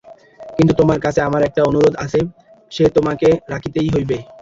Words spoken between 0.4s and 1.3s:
কিন্তু তোমার কাছে